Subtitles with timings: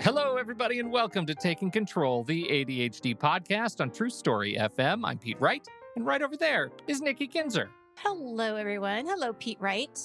[0.00, 5.02] Hello, everybody, and welcome to Taking Control, the ADHD podcast on True Story FM.
[5.04, 7.68] I'm Pete Wright, and right over there is Nikki Kinzer.
[7.96, 9.06] Hello, everyone.
[9.06, 9.98] Hello, Pete Wright.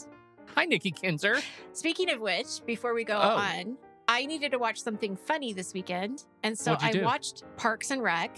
[0.55, 1.37] Hi, Nikki Kinzer.
[1.73, 3.35] Speaking of which, before we go Oh.
[3.37, 3.77] on,
[4.07, 6.25] I needed to watch something funny this weekend.
[6.43, 7.03] And so I do?
[7.03, 8.37] watched Parks and Rec.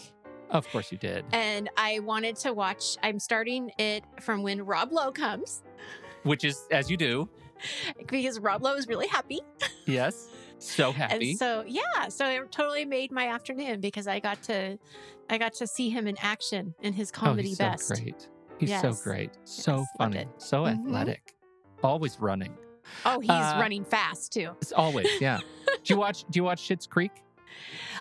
[0.52, 1.26] Of course, you did.
[1.34, 5.64] And I wanted to watch, I'm starting it from when Rob Lowe comes
[6.24, 7.28] Which is, as you do,
[8.08, 9.42] because Rob Lowe is really happy.
[9.86, 11.32] yes, so happy.
[11.32, 14.78] And so, yeah, so it totally made my afternoon because I got to,
[15.30, 17.88] I got to see him in action in his oh, comedy he's best.
[17.88, 18.30] so great.
[18.60, 19.32] He's so great.
[19.43, 20.25] So Yes, funny.
[20.38, 20.86] So Mhm.
[20.86, 21.33] athletic.
[21.83, 22.57] Always running.
[23.06, 24.50] Oh, he's Uh, running fast too.
[24.61, 25.39] It's always, yeah.
[25.83, 26.24] do you watch?
[26.32, 27.11] Do you watch Schitt's Creek?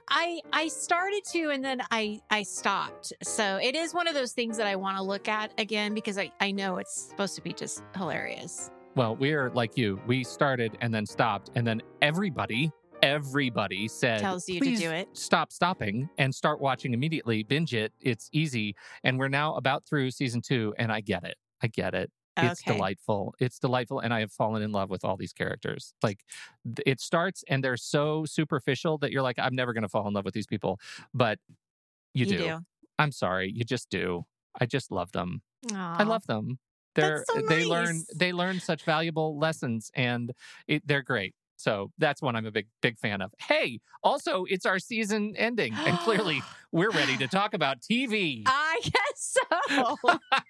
[0.09, 3.12] I I started to and then I I stopped.
[3.23, 6.18] So it is one of those things that I want to look at again because
[6.18, 8.70] I I know it's supposed to be just hilarious.
[8.96, 10.00] Well, we're like you.
[10.06, 15.15] We started and then stopped, and then everybody, everybody said, Tells you to do it."
[15.15, 17.43] Stop stopping and start watching immediately.
[17.43, 17.93] Binge it.
[18.01, 18.74] It's easy.
[19.04, 21.37] And we're now about through season two, and I get it.
[21.62, 22.10] I get it.
[22.38, 22.73] It's Okay.
[22.73, 23.34] delightful.
[23.38, 25.93] It's delightful, and I have fallen in love with all these characters.
[26.02, 26.24] Like,
[26.87, 30.15] it starts, and they're so superficial that you're like, I'm never going to fall in
[30.15, 30.80] love with these people,
[31.12, 31.38] but
[32.15, 32.62] you, do.
[32.99, 34.24] I'm sorry, you just do.
[34.59, 35.43] I just love them.
[35.74, 36.59] I love them.
[36.97, 40.33] They're so they learn they learn such valuable lessons and
[40.66, 41.35] it, they're great.
[41.57, 43.33] So that's one I'm a big big fan of.
[43.39, 48.43] Hey, also it's our season ending and clearly we're ready to talk about TV.
[48.47, 49.96] I guess so.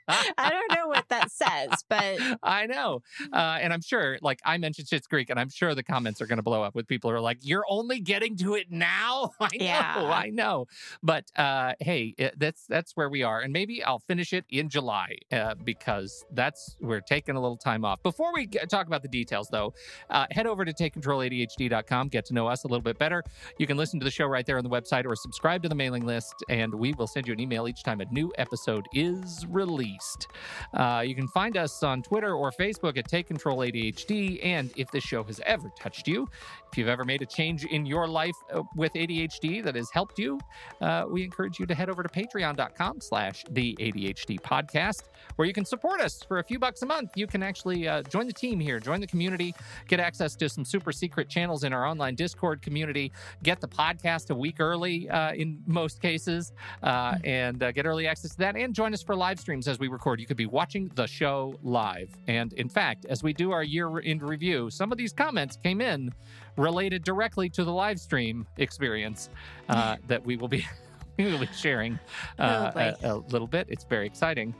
[0.09, 3.03] I don't know what that says, but I know.
[3.33, 6.27] Uh, and I'm sure, like, I mentioned Schitt's Creek, and I'm sure the comments are
[6.27, 9.33] going to blow up with people who are like, you're only getting to it now?
[9.41, 10.11] I know, Yeah.
[10.13, 10.67] I know.
[11.03, 13.41] But uh, hey, it, that's that's where we are.
[13.41, 17.85] And maybe I'll finish it in July uh, because that's, we're taking a little time
[17.85, 18.03] off.
[18.03, 19.75] Before we get, talk about the details, though,
[20.11, 23.23] uh, head over to takecontroladhd.com, get to know us a little bit better.
[23.59, 25.75] You can listen to the show right there on the website or subscribe to the
[25.75, 29.45] mailing list, and we will send you an email each time a new episode is
[29.51, 30.29] released.
[30.73, 34.41] Uh, you can find us on Twitter or Facebook at Take Control ADHD.
[34.43, 36.27] And if this show has ever touched you,
[36.73, 40.19] if you've ever made a change in your life uh, with ADHD that has helped
[40.19, 40.41] you,
[40.81, 45.03] uh, we encourage you to head over to patreon.com slash the ADHD podcast,
[45.37, 47.11] where you can support us for a few bucks a month.
[47.17, 49.55] You can actually uh, join the team here, join the community,
[49.89, 53.13] get access to some super secret channels in our online Discord community,
[53.43, 58.06] get the podcast a week early uh, in most cases, uh, and uh, get early
[58.07, 60.21] access to that, and join us for live streams as we record.
[60.21, 62.11] You could be watching the show live.
[62.29, 65.81] And in fact, as we do our year in review, some of these comments came
[65.81, 66.13] in
[66.57, 69.29] related directly to the live stream experience
[69.69, 70.67] uh, that we will be
[71.19, 71.99] we will be sharing
[72.39, 73.67] uh, Oh, a, a little bit.
[73.71, 74.55] It's very exciting.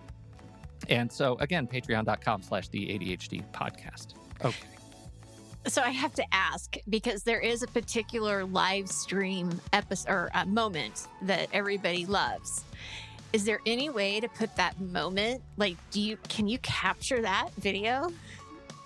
[0.89, 4.15] And so again, patreon.com slash the ADHD podcast.
[4.45, 4.57] Okay.
[5.67, 10.45] so I have to ask because there is a particular live stream episode or uh,
[10.45, 12.65] moment that everybody loves.
[13.33, 15.43] Is there any way to put that moment?
[15.57, 18.11] Like, do you can you capture that video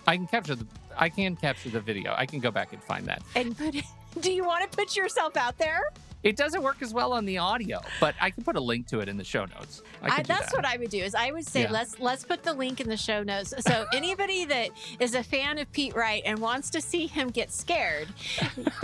[0.06, 2.14] I can capture the I can capture the video.
[2.16, 3.22] I can go back and find that.
[3.36, 3.84] and put it?
[4.20, 5.80] Do you want to put yourself out there?
[6.24, 8.98] It doesn't work as well on the audio, but I can put a link to
[9.00, 9.82] it in the show notes.
[10.02, 10.52] I I, that's that.
[10.52, 10.98] what I would do.
[10.98, 11.70] Is I would say Yeah.
[11.70, 13.54] let's let's put the link in the show notes.
[13.60, 17.52] So anybody that is a fan of Pete Wright and wants to see him get
[17.52, 18.08] scared,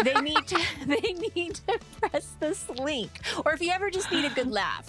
[0.05, 3.11] they need to they need to press this link.
[3.45, 4.89] Or if you ever just need a good laugh,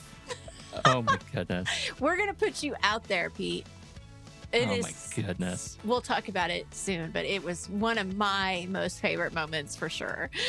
[0.85, 1.69] oh my goodness.
[1.99, 3.65] we're gonna put you out there, Pete.
[4.53, 4.83] It oh is-
[5.15, 5.77] my goodness.
[5.83, 9.89] We'll talk about it soon, but it was one of my most favorite moments for
[9.89, 10.29] sure.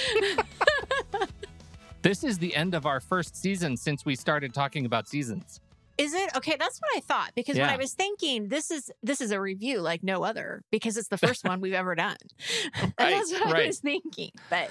[2.02, 5.60] This is the end of our first season since we started talking about seasons.
[5.98, 6.54] Is it okay?
[6.56, 7.74] That's what I thought because when Yeah.
[7.74, 11.18] I was thinking this is this is a review like no other because it's the
[11.18, 12.16] first one we've ever done.
[12.98, 14.30] That's what I was thinking.
[14.48, 14.70] But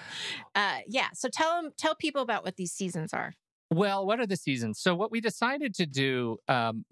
[0.56, 3.34] uh, yeah, so tell them tell people about what these seasons are.
[3.70, 4.80] Well, what are the seasons?
[4.80, 6.86] So, what we decided to do, um,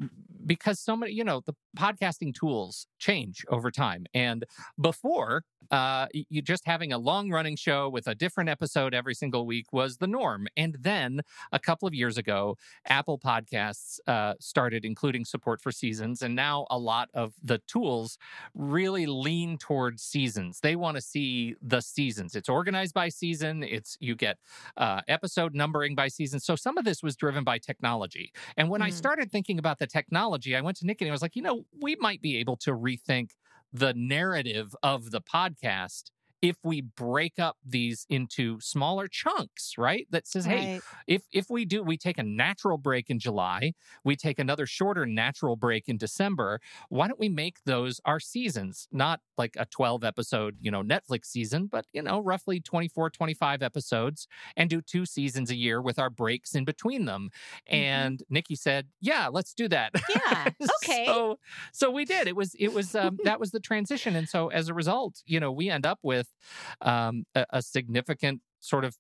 [0.46, 4.06] because so many, you know, the podcasting tools change over time.
[4.14, 4.46] And
[4.80, 9.46] before, uh, you just having a long running show with a different episode every single
[9.48, 10.48] week was the norm.
[10.56, 12.56] And then a couple of years ago,
[12.88, 16.22] Apple Podcasts uh, started including support for seasons.
[16.22, 18.18] And now a lot of the tools
[18.54, 20.60] really lean towards seasons.
[20.62, 22.36] They want to see the seasons.
[22.36, 23.64] It's organized by season.
[23.64, 24.38] It's you get
[24.78, 26.40] uh, episode numbering by season.
[26.40, 28.32] So some of this was driven by technology.
[28.58, 28.92] And when I Mhm.
[28.92, 31.65] started thinking about the technology, I went to Nick and I was like, you know,
[31.82, 33.32] we might be able to rethink
[33.74, 36.12] the narrative of the podcast
[36.46, 40.06] if we break up these into smaller chunks, right?
[40.12, 44.16] That says, hey, if if we do we take a natural break in July, we
[44.16, 46.60] take another shorter natural break in December,
[46.90, 48.88] why don't we make those our seasons?
[48.92, 53.64] Not like a 12 episode, you know, Netflix season, but you know, roughly 24 25
[53.64, 57.30] episodes and do two seasons a year with our breaks in between them.
[57.72, 57.74] Mhm.
[57.74, 60.50] And Nikki said, "Yeah, let's do that." Yeah.
[60.84, 61.06] Okay.
[61.06, 61.40] so
[61.74, 62.28] so we did.
[62.28, 65.40] It was it was um, that was the transition, and so as a result, you
[65.40, 66.35] know, we end up with
[66.82, 68.96] um, a, a significant sort of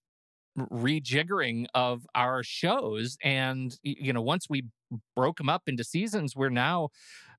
[0.58, 4.64] rejiggering of our shows and you know once we
[5.16, 6.88] broke them up into seasons we're now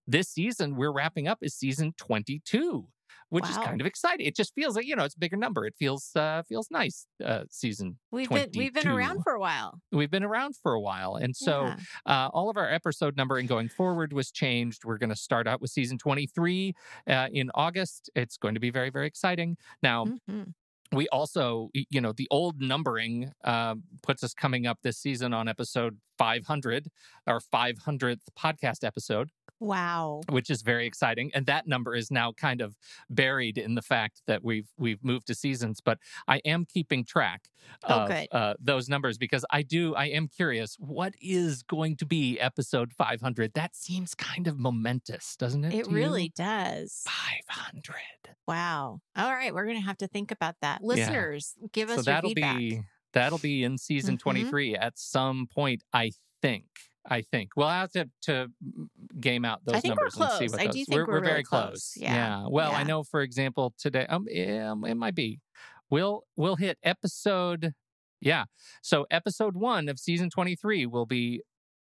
[0.06, 2.86] this season we're wrapping up is season 22
[3.30, 3.50] which wow.
[3.50, 4.26] is kind of exciting.
[4.26, 5.66] It just feels like you know it's a bigger number.
[5.66, 7.06] It feels uh, feels nice.
[7.24, 8.50] Uh, season we've 22.
[8.50, 9.80] been we've been around for a while.
[9.92, 11.76] We've been around for a while, and so yeah.
[12.06, 14.84] uh, all of our episode numbering going forward was changed.
[14.84, 16.74] We're going to start out with season twenty three
[17.08, 18.10] uh, in August.
[18.14, 19.56] It's going to be very very exciting.
[19.82, 20.06] Now.
[20.06, 20.42] Mm-hmm
[20.92, 25.48] we also, you know, the old numbering uh, puts us coming up this season on
[25.48, 26.88] episode 500,
[27.26, 29.30] our 500th podcast episode,
[29.60, 30.20] Wow.
[30.28, 31.30] which is very exciting.
[31.34, 32.76] And that number is now kind of
[33.10, 35.80] buried in the fact that we've we've moved to seasons.
[35.84, 35.98] But
[36.28, 37.42] I am keeping track
[37.82, 39.92] Oh, of uh, those numbers because I do.
[39.96, 40.76] I am curious.
[40.78, 43.54] What is going to be episode 500?
[43.54, 45.74] That seems kind of momentous, doesn't it?
[45.74, 45.96] It to you?
[45.96, 47.02] really does.
[47.48, 47.82] 500.
[48.46, 49.00] Wow.
[49.16, 50.75] All right, we're gonna have to think about that.
[50.82, 52.58] Listeners, give us So that'll feedback.
[52.58, 52.82] be
[53.12, 54.20] that'll be in season Mhm.
[54.20, 55.82] 23 at some point.
[55.92, 56.12] I
[56.42, 56.66] think.
[57.08, 58.48] I think we'll have to to
[59.20, 60.50] game out those I think we're numbers and see close.
[60.52, 60.74] what I those.
[60.74, 61.94] do think we're very really close.
[61.96, 62.14] Yeah.
[62.14, 62.46] yeah.
[62.48, 64.06] Well, I know for example today.
[64.06, 65.40] Um, yeah, it might be.
[65.88, 67.74] We'll we'll hit episode.
[68.20, 68.46] Yeah.
[68.82, 71.42] So episode one of season 23 will be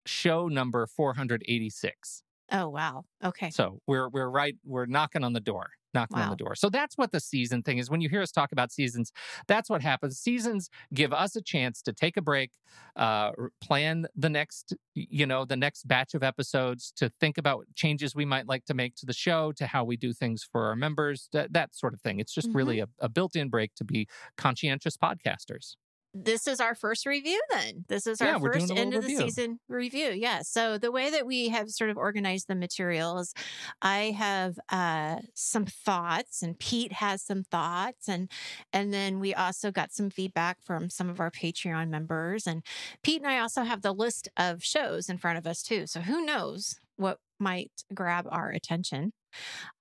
[0.05, 2.23] show number 486.
[2.51, 3.05] Oh wow.
[3.23, 3.51] Okay.
[3.51, 4.57] So we're we're right.
[4.65, 5.71] We're knocking on the door.
[5.95, 6.57] Knocking on the door.
[6.57, 7.89] So that's what the season thing is.
[7.89, 9.13] When you hear us talk about seasons,
[9.47, 10.19] that's what happens.
[10.19, 12.51] Seasons give us a chance to take a break,
[12.97, 13.31] uh,
[13.63, 18.25] plan the next, you know, the next batch of episodes, to think about changes we
[18.25, 21.29] might like to make to the show, to how we do things for our members,
[21.33, 22.19] that, that sort of thing.
[22.19, 25.77] It's just really a, a built-in break to be conscientious podcasters.
[26.15, 27.85] This is our first review then.
[27.89, 29.19] This is our we're first end of the review.
[29.19, 30.11] season review.
[30.11, 30.43] Yeah.
[30.43, 33.35] So the way that we have sort of organized the materials,
[33.83, 38.31] I have uh some thoughts and Pete has some thoughts and
[38.73, 42.63] and then we also got some feedback from some of our Patreon members and
[43.03, 45.87] Pete and I also have the list of shows in front of us too.
[45.87, 49.13] So who knows what might grab our attention.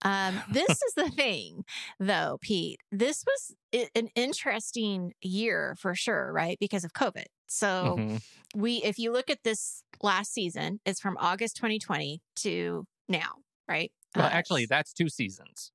[0.02, 1.66] Um, this is the thing,
[2.00, 2.80] though, Pete.
[2.92, 3.56] This was
[3.96, 6.58] an interesting year for sure, right?
[6.60, 7.26] Because of COVID.
[7.48, 8.22] So Mhm.
[8.56, 13.36] we, if you look at this last season, it's from August 2020 to now,
[13.68, 13.92] right?
[14.16, 15.72] Well, Uh, actually, that's two seasons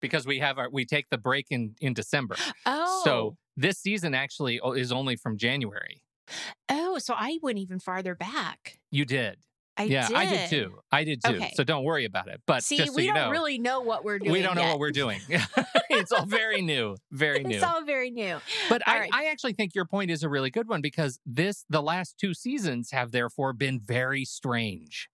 [0.00, 2.36] because we have our we take the break in in December.
[2.66, 6.02] oh, So this season actually is only from January.
[6.68, 8.78] oh, so I went even farther back.
[8.90, 9.40] You did.
[9.76, 10.16] I yeah, did.
[10.16, 10.78] I did too.
[10.90, 11.36] I did too.
[11.36, 11.52] Okay.
[11.54, 12.42] So don't worry about it.
[12.46, 14.32] But See, so we don't know, really know what we're doing.
[14.32, 14.70] we don't know yet.
[14.70, 15.20] what we're doing.
[15.90, 17.54] it's all very new, very new.
[17.54, 18.38] It's all very new.
[18.68, 19.10] but I, right.
[19.12, 22.34] I actually think your point is a really good one because this, the last two
[22.34, 25.08] seasons, have therefore been very strange.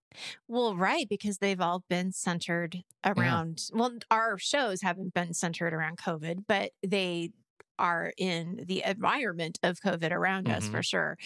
[0.47, 5.97] Well, right, because they've all been centered around, well, our shows haven't been centered around
[5.97, 7.31] COVID, but they
[7.79, 10.69] are in the environment of COVID around us Mhm.
[10.69, 11.17] for sure.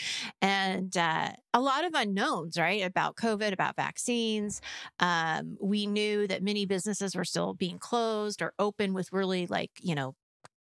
[0.42, 4.62] And uh, a lot of unknowns, right, about COVID, about vaccines.
[5.00, 9.72] Um, we knew that many businesses were still being closed or open with really like,
[9.82, 10.16] you know,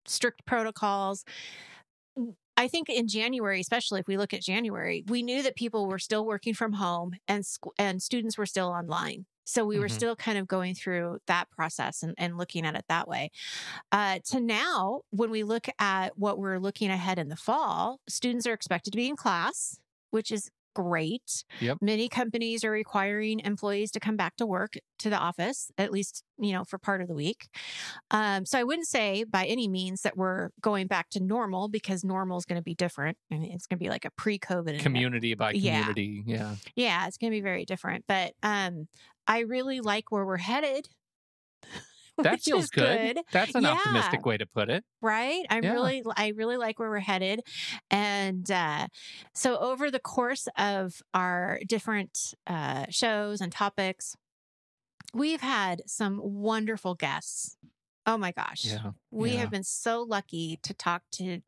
[0.07, 1.25] strict protocols.
[2.55, 5.99] I think in January, especially if we look at January, we knew that people were
[5.99, 7.43] still working from home and
[7.77, 9.25] and students were still online.
[9.47, 9.91] So we were Mhm.
[9.91, 13.31] still kind of going through that process and, and looking at it that way.
[13.91, 18.45] Uh, to now, when we look at what we're looking ahead in the fall, students
[18.45, 19.79] are expected to be in class,
[20.11, 21.43] which is great.
[21.59, 21.77] Yep.
[21.81, 26.23] Many companies are requiring employees to come back to work to the office, at least,
[26.37, 27.47] you know, for part of the week.
[28.11, 32.03] Um, so I wouldn't say by any means that we're going back to normal because
[32.03, 33.17] normal is going to be different.
[33.31, 35.79] I mean, it's going to be like a pre-COVID Community by Yeah.
[35.79, 36.23] community.
[36.27, 36.55] Yeah.
[36.75, 38.05] yeah, it's going to be very different.
[38.07, 38.87] But um,
[39.27, 40.89] I really like where we're headed.
[42.23, 43.19] That feels is good.
[43.31, 43.73] That's an Yeah.
[43.75, 44.83] optimistic way to put it.
[45.01, 45.45] right?
[45.51, 45.73] I'm Yeah.
[45.73, 47.41] really, I really like where we're headed.
[47.91, 48.87] And uh,
[49.35, 54.15] so, over the course of our different uh, shows and topics,
[55.13, 57.55] we've had some wonderful guests
[58.07, 58.65] Oh my gosh.
[58.65, 58.91] Yeah.
[59.11, 59.41] We yeah.
[59.41, 61.41] have been so lucky to talk to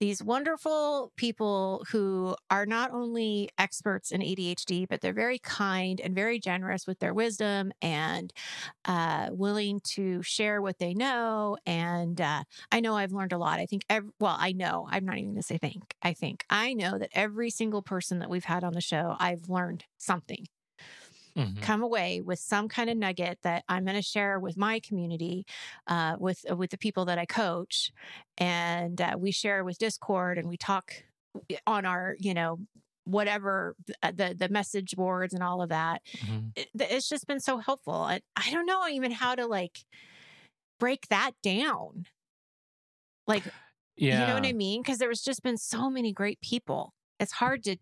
[0.00, 6.14] these wonderful people who are not only experts in ADHD, but they're very kind and
[6.14, 8.32] very generous with their wisdom and
[8.86, 11.56] uh, willing to share what they know.
[11.66, 13.60] And uh, I know I've learned a lot.
[13.60, 15.94] I think, ev- well, I know, I'm not even going to say think.
[16.02, 19.48] I think I know that every single person that we've had on the show, I've
[19.48, 20.46] learned something
[21.36, 21.60] Mhm.
[21.60, 25.46] come away with some kind of nugget that I'm going to share with my community,
[25.86, 27.92] uh, with with the people that I coach,
[28.38, 31.04] and uh, we share with Discord and we talk
[31.66, 32.60] on our you know
[33.04, 36.02] whatever uh, the the message boards and all of that.
[36.20, 36.54] Mhm.
[36.56, 37.94] It, it's just been so helpful.
[37.94, 39.84] I, I don't know even how to like
[40.78, 42.06] break that down.
[43.26, 43.48] Like
[43.96, 44.10] Yeah.
[44.10, 44.82] you know what I mean?
[44.82, 46.94] Because there was just been so many great people.
[47.20, 47.76] It's hard to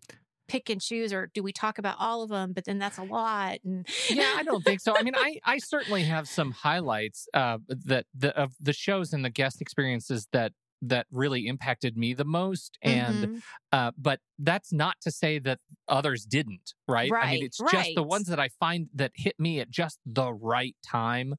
[0.49, 2.53] pick and choose, or do we talk about all of them?
[2.53, 3.59] But then that's a lot.
[3.65, 4.95] And yeah, I don't think so.
[4.95, 9.25] I mean, I, I certainly have some highlights uh, that the of the shows and
[9.25, 10.53] the guest experiences that
[10.85, 12.77] that really impacted me the most.
[12.83, 13.43] And Mhm.
[13.71, 17.17] uh, but that's not to say that others didn't, right?
[17.21, 20.01] I Right, mean, it's just the ones that I find that hit me at just
[20.05, 21.35] the right time.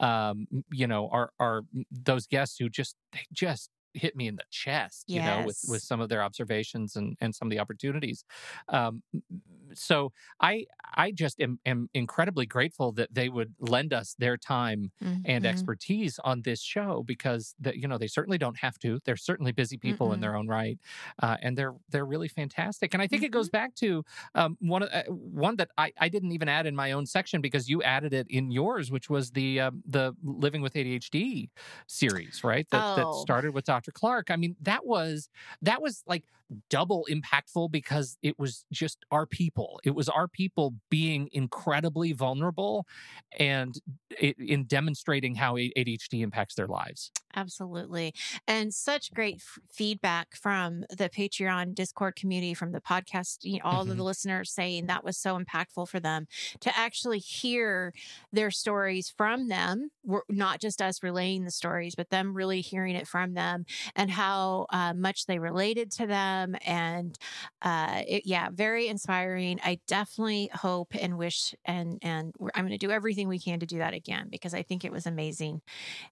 [0.00, 4.44] Um, you know, are are those guests who just they just hit me in the
[4.50, 8.24] chest, you know, with with some of their observations and and some of the opportunities.
[8.68, 9.02] Um,
[9.74, 14.92] so I I just am, am incredibly grateful that they would lend us their time
[15.24, 15.46] and Mhm.
[15.46, 19.00] expertise on this show because that you know they certainly don't have to.
[19.04, 20.20] They're certainly busy people in Mm-mm.
[20.20, 20.78] their own right,
[21.22, 22.94] uh, and they're they're really fantastic.
[22.94, 23.50] And I think it goes Mm-hmm.
[23.50, 27.06] back to um, one uh, one that I, I didn't even add in my own
[27.06, 31.50] section because you added it in yours, which was the um, the Living with ADHD
[31.86, 32.68] series, right?
[32.70, 33.14] That that Oh.
[33.14, 33.92] started with Dr.
[33.92, 34.30] Clark.
[34.30, 35.28] I mean, that was
[35.62, 36.24] that was like
[36.68, 39.80] double impactful because it was just our people.
[39.84, 42.86] It was our people being incredibly vulnerable
[43.38, 43.74] and
[44.10, 47.12] it, in demonstrating how ADHD impacts their lives.
[47.36, 48.12] Absolutely.
[48.48, 53.64] And such great f- feedback from the Patreon Discord community, from the podcast, you know,
[53.64, 53.96] all of Mhm.
[53.96, 56.26] the listeners saying that was so impactful for them
[56.60, 57.92] to actually hear
[58.32, 62.96] their stories from them, We're, not just us relaying the stories, but them really hearing
[62.96, 63.64] it from them
[63.94, 66.39] and how uh, much they related to them.
[66.64, 67.16] And
[67.62, 69.58] uh, it, yeah, very inspiring.
[69.64, 73.60] I definitely hope and wish and, and we're, I'm going to do everything we can
[73.60, 75.62] to do that again because I think it was amazing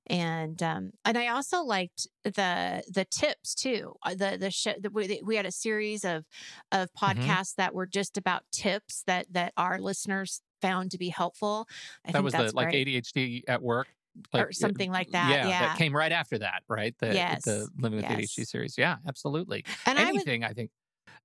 [0.07, 4.91] and um and i also liked the the tips too Uh, the the show the,
[4.91, 6.25] we, we had a series of
[6.73, 7.33] of Mm-hmm.
[7.33, 11.67] podcasts that were just about tips that that our listeners found to be helpful
[12.05, 12.75] i that was the like.
[12.75, 13.89] ADHD at work.
[14.35, 15.61] Or Like, uh, something like that, Yeah, yeah.
[15.61, 16.95] that came right after that, right?
[16.99, 18.77] The, Yes, the Living with ADHD series.
[18.79, 19.65] Yeah, absolutely.
[19.87, 20.71] and i would anything I, think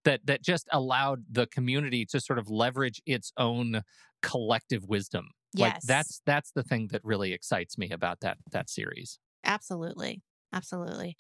[0.05, 3.81] that that just allowed the community to sort of leverage its own
[4.21, 5.29] collective wisdom.
[5.53, 5.73] Yes.
[5.73, 9.19] Like that's that's the thing that really excites me about that that series.
[9.43, 10.21] absolutely
[10.53, 11.15] absolutely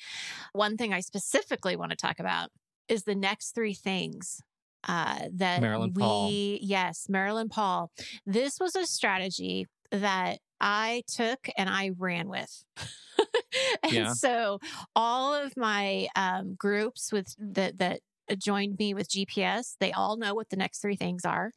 [0.53, 2.49] one thing i specifically want to talk about
[2.87, 4.41] is the next three things
[4.87, 6.29] uh, that Marilyn we Paul.
[6.31, 7.91] yes marilyn paul
[8.25, 12.65] this was a strategy that i took and i ran with
[13.83, 14.15] and Yeah.
[14.15, 14.59] so
[14.95, 18.01] all of my um, groups with that that
[18.37, 21.51] joined me with gps they all know what the next three things are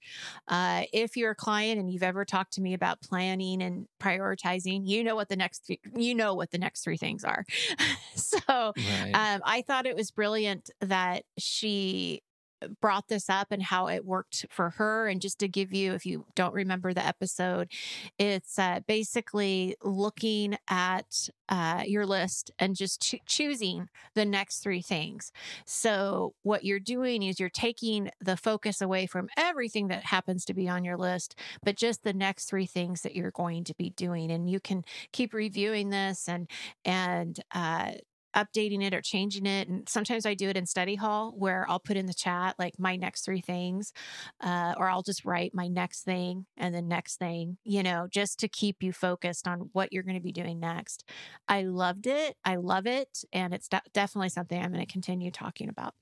[0.48, 4.82] uh, if you're a client and you've ever talked to me about planning and prioritizing
[4.86, 7.44] you know what the next three, you know what the next three things are
[8.16, 8.38] so
[8.76, 9.14] Right.
[9.14, 12.22] um, I thought it was brilliant that she
[12.80, 15.08] brought this up and how it worked for her.
[15.08, 17.70] And just to give you, if you don't remember the episode,
[18.18, 24.82] it's uh, basically looking at uh, your list and just choo- choosing the next three
[24.82, 25.32] things.
[25.64, 30.54] So, what you're doing is you're taking the focus away from everything that happens to
[30.54, 33.90] be on your list, but just the next three things that you're going to be
[33.90, 34.30] doing.
[34.30, 36.48] And you can keep reviewing this and,
[36.84, 37.92] and, uh,
[38.36, 39.68] updating it or changing it.
[39.68, 42.78] And sometimes I do it in study hall where I'll put in the chat like
[42.78, 43.92] my next three things,
[44.40, 48.38] uh, or I'll just write my next thing and the next thing, you know, just
[48.40, 51.08] to keep you focused on what you're going to be doing next.
[51.48, 52.36] I loved it.
[52.44, 53.24] I love it.
[53.32, 55.94] And it's de- definitely something I'm going to continue talking about.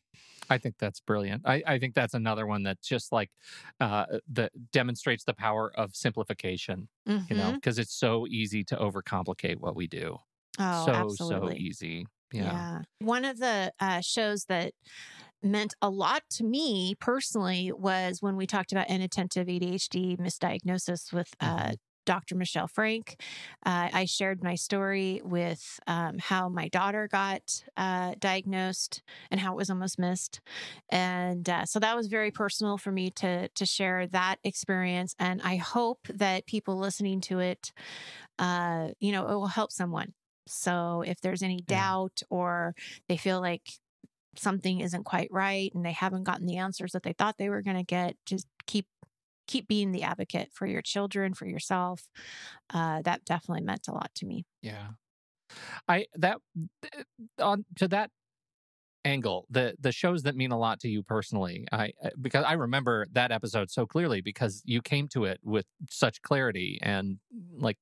[0.51, 1.43] I think that's brilliant.
[1.45, 3.31] I, I think that's another one that just like
[3.81, 6.89] uh, that demonstrates the power of simplification.
[7.29, 10.19] You know, because it's so easy to overcomplicate what we do.
[10.59, 11.55] oh, so absolutely.
[11.55, 12.07] so easy.
[12.39, 12.83] Yeah.
[12.99, 14.73] One of the uh, shows that
[15.43, 21.35] meant a lot to me personally was when we talked about inattentive ADHD misdiagnosis with
[21.41, 21.79] uh, Mhm.
[22.07, 22.35] Dr.
[22.37, 23.17] Michelle Frank.
[23.67, 29.53] Uh, I shared my story with um, how my daughter got uh, diagnosed and how
[29.53, 30.41] it was almost missed,
[30.91, 35.15] and uh, so that was very personal for me to to share that experience.
[35.19, 37.73] And I hope that people listening to it
[38.39, 40.15] uh, you know, it will help someone.
[40.47, 42.75] So if there's any doubt or
[43.09, 43.71] they feel like
[44.37, 47.63] something isn't quite right and they haven't gotten the answers that they thought they were
[47.63, 48.89] going to get, just keep
[49.47, 52.09] keep being the advocate for your children, for yourself.
[52.71, 54.47] Uh, that definitely meant a lot to me.
[54.63, 54.93] Yeah.
[55.89, 56.39] I that
[57.39, 58.11] on to that
[59.05, 62.55] angle the the shows that mean a lot to you personally i I- because i
[62.55, 67.19] remember that episode so clearly because you came to it with such clarity and
[67.59, 67.79] like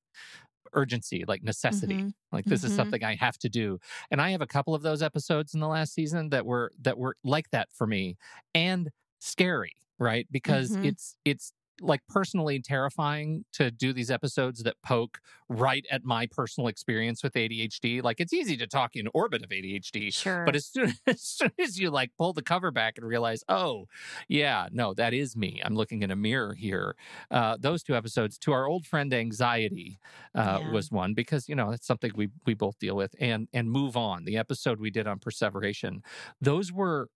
[0.74, 2.12] urgency like necessity Mhm.
[2.32, 2.74] like this is Mhm.
[2.74, 3.78] something i have to do
[4.10, 6.98] and i have a couple of those episodes in the last season that were that
[6.98, 8.16] were like that for me
[8.54, 10.82] and scary right because Mhm.
[10.82, 11.52] it's it's
[11.82, 17.34] like personally terrifying to do these episodes that poke right at my personal experience with
[17.34, 18.02] ADHD.
[18.02, 20.44] Like it's easy to talk in orbit of ADHD, Sure.
[20.44, 23.86] but as soon as soon as you like pull the cover back and realize, oh,
[24.28, 25.60] yeah, no, that is me.
[25.64, 26.96] I'm looking in a mirror here.
[27.30, 29.98] Uh, those two episodes to our old friend anxiety
[30.34, 30.72] uh, Yeah.
[30.72, 33.96] was one because you know that's something we we both deal with and and move
[33.96, 34.24] on.
[34.24, 36.02] The episode we did on perseveration,
[36.40, 37.08] those were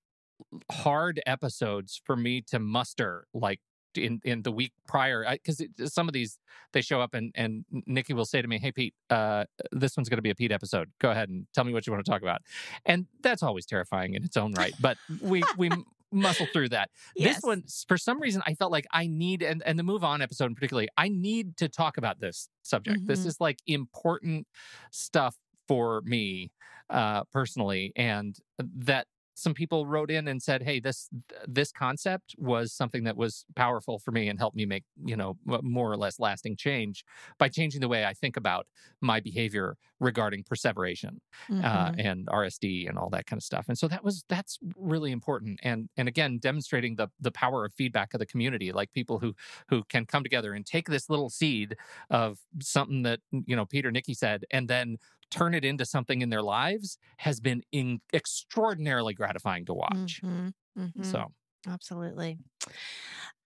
[0.71, 3.61] hard episodes for me to muster like
[3.99, 6.39] in in the week prior because some of these
[6.73, 10.09] they show up and and Nikki will say to me, "Hey Pete, uh, this one's
[10.09, 10.91] going to be a Pete episode.
[11.01, 12.43] Go ahead and tell me what you want to talk about."
[12.85, 15.71] And that's always terrifying in its own right, but we we
[16.13, 16.91] muscle through that.
[17.17, 17.37] Yes.
[17.37, 20.23] This one, for some reason, I felt like I need and and the move on
[20.23, 23.07] episode in particularly, I need to talk about this subject.
[23.07, 23.27] This Mhm.
[23.27, 24.47] is like important
[24.93, 25.37] stuff
[25.67, 26.53] for me
[26.91, 31.09] uh personally and that some people wrote in and said hey this
[31.47, 35.39] this concept was something that was powerful for me and helped me make you know
[35.63, 37.05] more or less lasting change
[37.39, 38.67] by changing the way i think about
[39.01, 41.21] my behavior regarding perseveration
[41.63, 41.97] uh, Mhm.
[41.99, 45.61] and rsd and all that kind of stuff and so that was that's really important
[45.63, 49.35] and and again demonstrating the the power of feedback of the community like people who
[49.69, 51.77] who can come together and take this little seed
[52.11, 54.97] of something that you know peter nikki said and then
[55.31, 60.55] turn it into something in their lives has been in extraordinarily gratifying to watch Mhm.
[60.77, 60.93] Mhm.
[61.03, 61.33] so
[61.67, 62.39] Absolutely.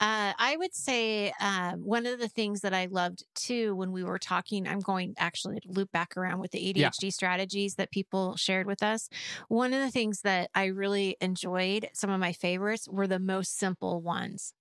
[0.01, 4.03] Uh, I would say um, one of the things that I loved too when we
[4.03, 8.37] were talking, I'm going actually to loop back around with the ADHD strategies that people
[8.37, 9.09] shared with us.
[9.49, 13.59] One of the things that I really enjoyed, some of my favorites, were the most
[13.59, 14.55] simple ones.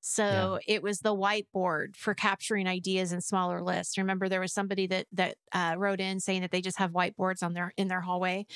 [0.00, 3.98] So it was the whiteboard for capturing ideas in smaller lists.
[3.98, 7.42] Remember, there was somebody that that uh, wrote in saying that they just have whiteboards
[7.42, 8.46] on their in their hallway.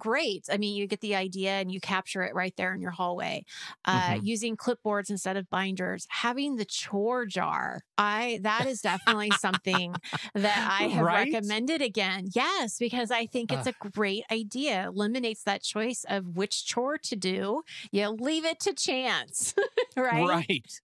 [0.00, 0.46] Great.
[0.50, 3.44] I mean, you get the idea and you capture it right there in your hallway.
[3.84, 4.20] Uh, Mhm.
[4.20, 7.82] Using clipboards instead of binders, having the chore jar.
[7.96, 10.00] I that is definitely something
[10.34, 11.12] that I have Right?
[11.12, 12.26] recommended again.
[12.34, 14.88] Yes, because I think it's a great idea.
[14.88, 17.62] Eliminates that choice of which chore to do.
[17.92, 19.54] You leave it to chance,
[19.96, 20.34] right?
[20.36, 20.80] right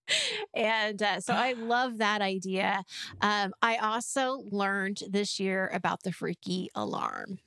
[0.55, 2.85] And uh, so I love that idea.
[3.21, 7.39] Um, I also learned this year about the freaky alarm.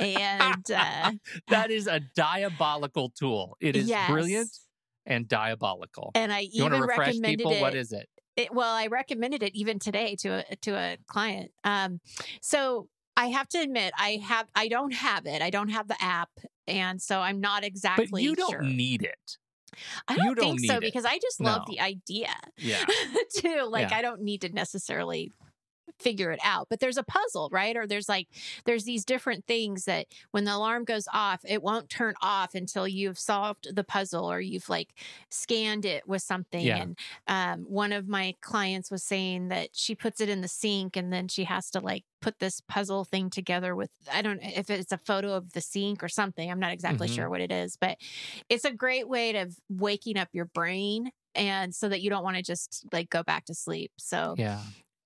[0.00, 1.12] And uh,
[1.48, 4.50] that is a diabolical tool it is brilliant
[5.06, 7.60] and diabolical And I you want to even refresh recommended people it.
[7.60, 11.50] what is it it, well, I recommended it even today to a to a client.
[11.64, 12.00] Um,
[12.40, 15.42] so I have to admit, I have I don't have it.
[15.42, 16.30] I don't have the app,
[16.66, 18.06] and so I'm not exactly.
[18.10, 18.62] but you don't sure.
[18.62, 19.36] need it
[20.08, 20.80] I don't don't think so it.
[20.80, 21.72] because I just love No.
[21.74, 22.84] the idea yeah
[23.36, 23.68] too.
[23.68, 23.98] Like Yeah.
[23.98, 25.32] I don't need to necessarily
[26.00, 28.28] figure it out but there's a puzzle right or there's like
[28.64, 32.88] there's these different things that when the alarm goes off it won't turn off until
[32.88, 34.88] you've solved the puzzle or you've like
[35.30, 36.82] scanned it with something Yeah.
[36.82, 40.96] and um, one of my clients was saying that she puts it in the sink
[40.96, 44.48] and then she has to like put this puzzle thing together with i don't know
[44.54, 47.14] if it's a photo of the sink or something i'm not exactly Mhm.
[47.14, 47.96] sure what it is but
[48.48, 52.36] it's a great way of waking up your brain and so that you don't want
[52.36, 54.60] to just like go back to sleep so yeah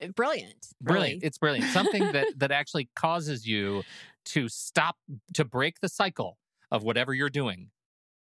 [0.08, 1.26] brilliant brilliant really.
[1.26, 3.82] it's brilliant something that that actually causes you
[4.24, 4.96] to stop
[5.32, 6.38] to break the cycle
[6.70, 7.70] of whatever you're doing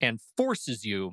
[0.01, 1.13] and forces you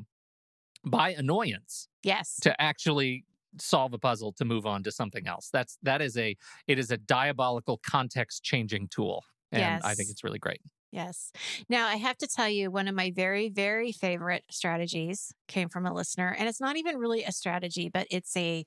[0.85, 2.37] by annoyance yes.
[2.41, 3.23] to actually
[3.57, 5.49] solve a puzzle to move on to something else.
[5.53, 6.35] That's that is a
[6.67, 10.61] it is a diabolical context changing tool and i think it's really great
[10.93, 11.31] Yes.
[11.67, 15.87] Now, I have to tell you, one of my very, very favorite strategies came from
[15.87, 18.63] a listener, and it's not even really a strategy, but it's a,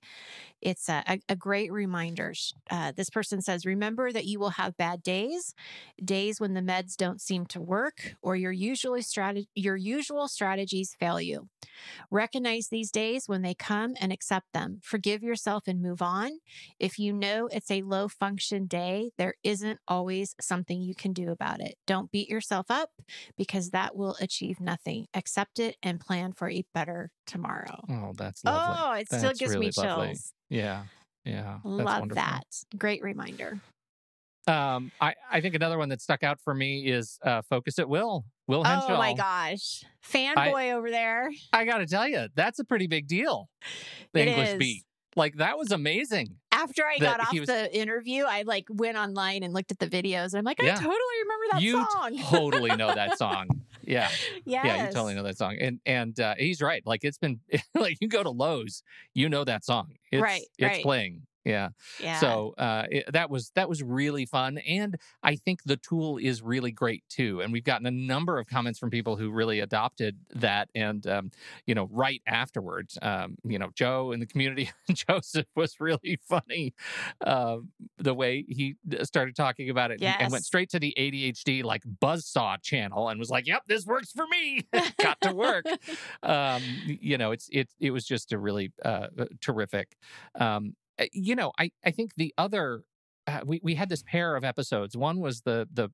[0.60, 2.34] it's a, a, great reminder.
[2.68, 5.54] Uh, this person says, "Remember that you will have bad days,
[6.04, 10.96] days when the meds don't seem to work, or your usually strat- your usual strategies
[10.98, 11.48] fail you.
[12.10, 14.80] Recognize these days when they come and accept them.
[14.82, 16.30] Forgive yourself and move on.
[16.78, 21.30] If you know it's a low function day, there isn't always something you can do
[21.30, 21.76] about it.
[21.86, 22.90] Don't beat yourself up
[23.36, 25.06] because that will achieve nothing.
[25.14, 27.84] Accept it and plan for a better tomorrow.
[27.90, 30.06] oh that's lovely Oh, it still gives really me lovely.
[30.08, 30.32] chills.
[30.48, 30.84] yeah
[31.24, 31.42] Yeah.
[31.62, 32.14] that's Love wonderful.
[32.22, 32.44] that.
[32.78, 33.60] Great reminder.
[34.48, 37.88] Um, I, I think another one that stuck out for me is uh, Focus at
[37.88, 38.24] Will.
[38.46, 38.90] Will Henshall.
[38.90, 39.82] Oh my gosh.
[40.08, 41.30] Fanboy over there.
[41.52, 43.48] I got to tell you, that's a pretty big deal.
[44.12, 44.58] The It English is.
[44.58, 44.82] beat.
[45.16, 46.36] Like, that was amazing.
[46.56, 49.86] After I got off was- the interview, I like went online and looked at the
[49.88, 50.32] videos.
[50.32, 50.74] And I'm like, I Yeah.
[50.74, 52.14] totally remember that you song.
[52.14, 53.48] You totally know that song.
[53.82, 54.08] Yeah.
[54.08, 54.20] yes.
[54.46, 55.56] Yeah, you totally know that song.
[55.60, 56.82] And and uh, he's right.
[56.86, 57.40] Like it's been
[57.74, 58.82] like you go to Lowe's,
[59.14, 59.92] you know that song.
[60.10, 60.82] It's, Right, It's right.
[60.82, 61.22] playing.
[61.46, 61.70] Yeah.
[62.00, 62.18] Yeah.
[62.18, 66.42] So uh, it, that was that was really fun, and I think the tool is
[66.42, 67.40] really great too.
[67.40, 71.30] And we've gotten a number of comments from people who really adopted that, and um,
[71.66, 76.74] you know, right afterwards, um, you know, Joe in the community, Joseph was really funny.
[77.24, 77.58] Uh,
[77.98, 81.82] the way he started talking about it, and- and went straight to the ADHD like
[82.02, 84.66] buzzsaw channel, and was like, "Yep, this works for me."
[85.00, 85.66] Got to work
[86.22, 89.96] um, you know, it's it it was just a really uh, uh, terrific.
[90.34, 90.74] Um,
[91.12, 92.82] you know, I I think the other
[93.26, 94.96] uh, we we had this pair of episodes.
[94.96, 95.90] One was the the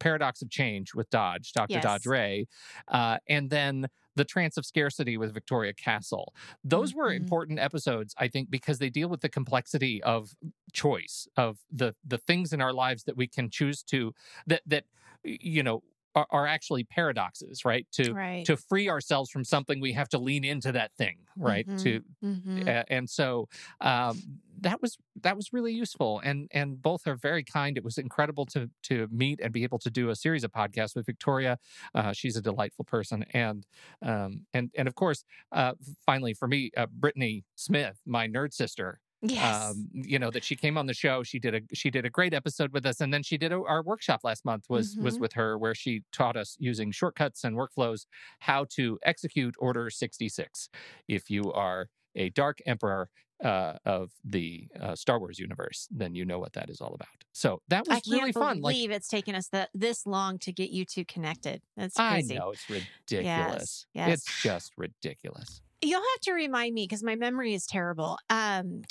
[0.00, 1.78] paradox of change with Dodge, Dr.
[1.78, 2.46] Dodge Rea,
[2.88, 6.34] uh, and then the trance of scarcity with Victoria Castle.
[6.64, 7.14] Those were Mhm.
[7.14, 10.30] important episodes, I think, because they deal with the complexity of
[10.72, 14.12] choice, of the the things in our lives that we can choose to
[14.46, 14.84] that that
[15.24, 15.82] you know
[16.16, 17.86] are, are actually paradoxes, right?
[17.94, 18.44] To right.
[18.46, 21.68] to free ourselves from something, we have to lean into that thing, right?
[21.78, 22.66] To Mhm.
[22.66, 23.48] a- and so
[23.80, 27.76] um, that was that was really useful, and and both are very kind.
[27.76, 30.96] It was incredible to to meet and be able to do a series of podcasts
[30.96, 31.58] with Victoria.
[31.94, 33.66] Uh, she's a delightful person, and
[34.02, 35.74] um, and and of course, uh,
[36.06, 39.70] finally for me, uh, Brittany Smith, my nerd sister, Yes.
[39.70, 42.10] um, you know that she came on the show she did a she did a
[42.10, 45.16] great episode with us and then she did a, our workshop last month was was
[45.16, 45.20] Mhm.
[45.20, 48.06] with her where she taught us using shortcuts and workflows
[48.40, 50.68] how to execute order 66
[51.08, 53.08] if you are a dark emperor
[53.44, 57.08] uh, of the uh, Star Wars universe, then you know what that is all about.
[57.32, 58.62] So that was I can't really fun.
[58.62, 61.60] Like believe it's taken us that this long to get you two connected.
[61.76, 62.34] That's I crazy.
[62.36, 63.84] know it's ridiculous.
[63.92, 64.10] yes.
[64.26, 65.60] It's just ridiculous.
[65.82, 68.16] You'll have to remind me because my memory is terrible.
[68.30, 68.82] Um,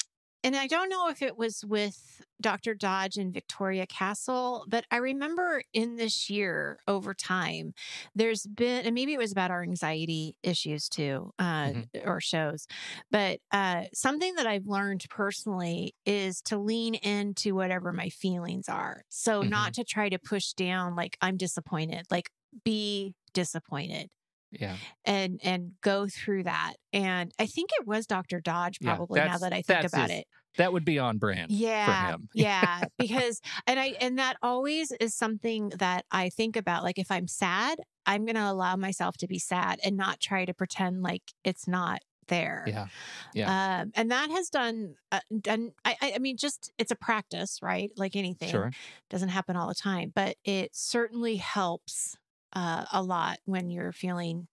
[0.46, 2.76] and I don't know if it was with Dr.
[2.76, 7.74] Dodge and Victoria Castle, but I remember in this year over time,
[8.14, 12.68] there's been, and maybe it was about our anxiety issues too, uh, or shows,
[13.10, 19.02] but uh, something that I've learned personally is to lean into whatever my feelings are.
[19.10, 22.30] So not to try to push down, like, I'm disappointed, like,
[22.64, 24.10] be disappointed
[24.52, 24.78] Yeah.
[25.04, 26.74] and and go through that.
[26.94, 28.40] And I think it was Dr.
[28.40, 30.28] Dodge Yeah, probably now that I think about his it.
[30.58, 31.86] That would be on brand Yeah.
[31.86, 32.30] for him.
[32.34, 37.12] yeah, because and I and that always is something that I think about like if
[37.12, 41.02] I'm sad, I'm going to allow myself to be sad and not try to pretend
[41.02, 42.64] like it's not there.
[42.68, 42.88] Yeah.
[43.34, 46.96] Yeah um, and that has done uh, done I I I mean just it's a
[46.96, 47.92] practice, right?
[47.98, 48.72] Like anything Sure.
[49.10, 52.16] doesn't happen all the time, but it certainly helps
[52.56, 54.48] uh, a lot when you're feeling,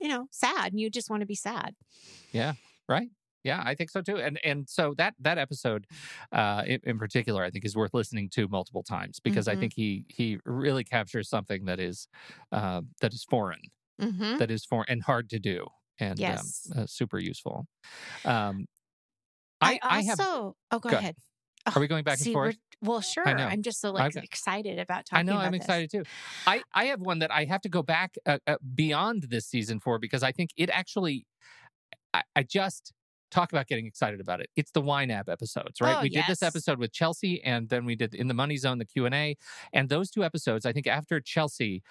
[0.00, 1.76] you know, sad and you just want to be sad.
[2.32, 2.54] Yeah.
[2.88, 3.10] Right.
[3.44, 4.16] Yeah, I think so too.
[4.16, 5.86] And and so that that episode,
[6.32, 9.56] uh, in, in particular, I think is worth listening to multiple times because I Mhm.
[9.56, 12.08] think he he really captures something that is
[12.52, 13.60] uh, that is foreign,
[14.00, 14.38] Mm-hmm.
[14.38, 15.66] that is foreign and hard to do,
[16.00, 16.30] and Yes.
[16.30, 17.66] um, uh, super useful.
[18.24, 18.66] Um,
[19.62, 20.20] I, I, I have.
[20.20, 20.56] also.
[20.70, 21.16] oh, go, go ahead.
[21.74, 22.56] Are we going back See, and forth?
[22.80, 23.26] Well, sure.
[23.26, 25.28] I'm just so like I've excited about talking.
[25.28, 25.62] I know I'm this.
[25.62, 26.04] excited too.
[26.46, 29.80] I I have one that I have to go back uh, uh, beyond this season
[29.80, 31.26] for because I think it actually.
[32.14, 32.92] I, I just
[33.30, 34.48] talk about getting excited about it.
[34.56, 35.96] It's the YNAB episodes, right?
[35.98, 38.78] Oh, we did this episode with Chelsea, and then we did in the Money Zone
[38.78, 39.36] the Q and A,
[39.72, 40.64] and those two episodes.
[40.64, 41.82] I think after Chelsea.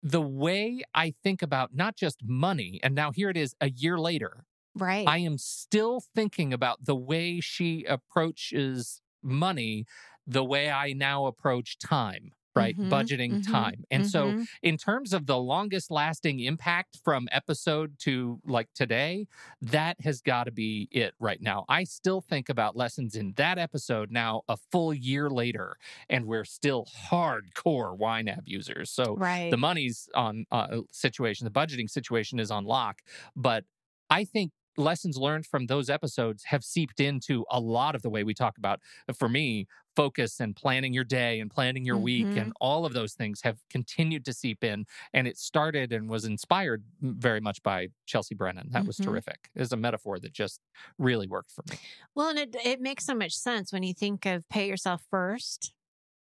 [0.00, 3.98] The way I think about not just money, and now here it is a year
[3.98, 4.44] later,
[4.78, 5.06] Right.
[5.06, 9.84] I am still thinking about the way she approaches money,
[10.26, 12.76] the way I now approach time, right?
[12.76, 13.84] Mhm, Budgeting mhm, time.
[13.90, 14.48] And so, Mhm.
[14.62, 19.26] in terms of the longest lasting impact from episode to like today,
[19.60, 21.64] that has got to be it right now.
[21.68, 25.76] I still think about lessons in that episode now a full year later,
[26.08, 28.90] and we're still hardcore YNAB users.
[28.90, 29.48] So, right.
[29.50, 33.02] the money's on uh, situation, the budgeting situation is on lock.
[33.36, 33.64] But
[34.10, 38.24] I think lessons learned from those episodes have seeped into a lot of the way
[38.24, 42.36] we talk about, uh, for me, focus and planning your day and planning your week
[42.36, 42.36] Mhm.
[42.36, 44.86] and all of those things have continued to seep in.
[45.12, 48.70] And it started and was inspired very much by Chelsea Brennan.
[48.70, 49.00] That was Mhm.
[49.00, 49.50] terrific.
[49.54, 50.60] It was a metaphor that just
[50.98, 51.78] really worked for me.
[52.14, 55.74] well, and it it makes so much sense when you think of pay yourself first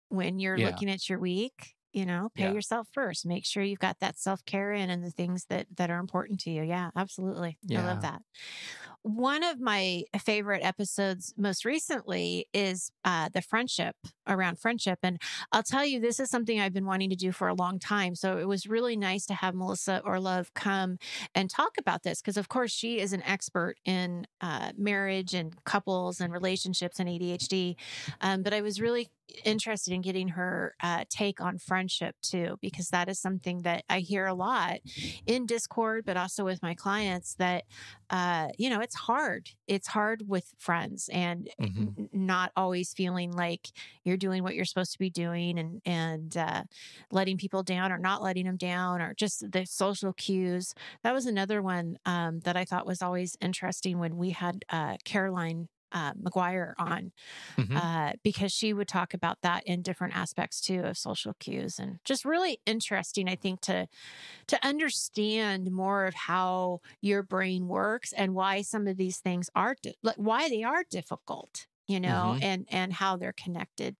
[0.08, 0.60] when you're Yeah.
[0.60, 1.76] looking at your week.
[1.92, 2.52] You know, pay Yeah.
[2.52, 3.26] yourself first.
[3.26, 6.40] Make sure you've got that self care in and the things that that are important
[6.40, 6.62] to you.
[6.62, 7.58] Yeah, absolutely.
[7.74, 8.22] I love that.
[9.02, 13.96] One of my favorite episodes most recently is uh, the friendship
[14.28, 15.00] around friendship.
[15.02, 17.78] And I'll tell you, this is something I've been wanting to do for a long
[17.78, 18.14] time.
[18.14, 20.98] So it was really nice to have Melissa Orlov come
[21.34, 25.52] and talk about this because, of course, she is an expert in uh, marriage and
[25.64, 27.74] couples and relationships and ADHD.
[28.20, 29.10] Um, but I was really
[29.44, 34.00] interested in getting her uh, take on friendship too, because that is something that I
[34.00, 34.80] hear a lot
[35.26, 37.64] in Discord, but also with my clients that,
[38.10, 39.50] uh, you know, it's hard.
[39.66, 41.96] It's hard with friends and Mhm.
[42.12, 43.70] not always feeling like
[44.04, 46.62] you're doing what you're supposed to be doing and, and uh,
[47.10, 50.74] letting people down or not letting them down or just the social cues.
[51.02, 54.96] That was another one um, that I thought was always interesting when we had uh,
[55.04, 57.12] Caroline uh, Maguire on
[57.58, 57.82] Mhm.
[57.82, 61.98] uh, because she would talk about that in different aspects too of social cues and
[62.04, 63.86] just really interesting i think to
[64.46, 69.76] to understand more of how your brain works and why some of these things are
[69.82, 72.42] di- like why they are difficult you know Mhm.
[72.42, 73.96] and and how they're connected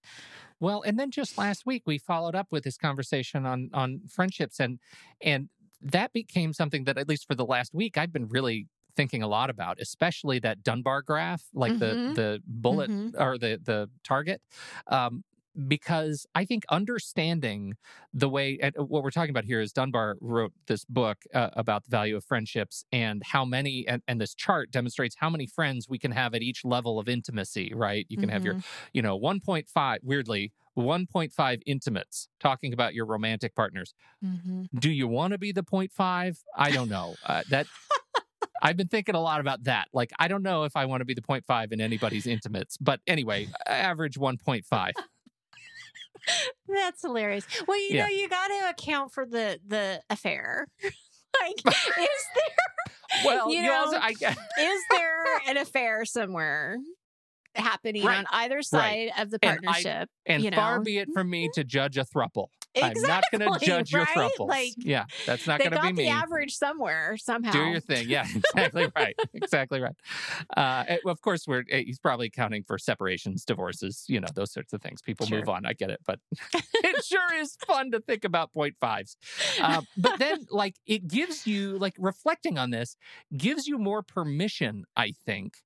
[0.61, 4.61] Well, and then just last week we followed up with this conversation on on friendships
[4.61, 4.79] and
[5.21, 5.49] and
[5.81, 9.29] that became something that at least for the last week I've been really thinking a
[9.29, 11.79] lot about, especially that Dunbar graph, like Mhm.
[11.79, 13.15] the the bullet Mhm.
[13.19, 14.43] or the the target.
[14.89, 15.25] Um
[15.69, 17.75] because I think understanding
[18.15, 21.85] the way, and what we're talking about here is Dunbar wrote this book uh, about
[21.85, 25.91] the value of friendships and how many, and, and this chart demonstrates how many friends
[25.91, 28.07] we can have at each level of intimacy, right?
[28.09, 28.65] You can have your Mhm.
[28.95, 34.69] you know 1.5 weirdly 1.5 intimates talking about your romantic partners Mhm.
[34.79, 37.69] do you want to be the 0.5 i don't know uh, that
[38.63, 41.05] i've been thinking a lot about that like i don't know if i want to
[41.05, 44.91] be the 0.5 in anybody's intimates but anyway average 1.5
[46.69, 48.05] that's hilarious well you Yeah.
[48.05, 53.73] know you got to account for the the affair like is there well You you,
[53.73, 56.77] also know, i is there an affair somewhere
[57.55, 58.19] happening Right.
[58.19, 60.85] on either side of the And I- partnership and far know?
[60.85, 61.61] be it from me mm-hmm.
[61.61, 62.47] to judge a thruple
[62.81, 64.41] i'm not going to Exactly, judge your right?
[64.47, 66.05] Like, yeah that's not going to be me.
[66.05, 68.09] They got the average somewhere somehow Do your thing.
[68.09, 69.17] Yeah, exactly right.
[69.35, 69.95] Exactly right.
[70.57, 74.73] Uh, of course, we're eh, he's probably counting for separations, divorces, you know, those sorts
[74.73, 75.03] of things.
[75.03, 75.67] People move on.
[75.67, 76.19] I get it, but
[76.83, 79.17] it sure is fun to think about point fives.
[79.61, 82.97] Uh, but then, like, it gives you like reflecting on this
[83.37, 85.59] gives you more permission, I think,